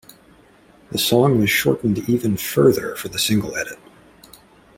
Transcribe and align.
The 0.91 0.97
song 0.97 1.37
was 1.39 1.51
shortened 1.51 2.09
even 2.09 2.35
further 2.35 2.95
for 2.95 3.07
the 3.09 3.19
single 3.19 3.55
edit. 3.55 3.77